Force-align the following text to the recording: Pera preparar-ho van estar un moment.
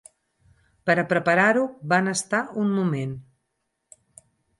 Pera 0.89 1.01
preparar-ho 1.11 1.65
van 1.91 2.11
estar 2.13 2.39
un 2.63 2.73
moment. 2.79 3.13